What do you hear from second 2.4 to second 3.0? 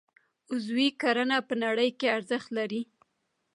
لري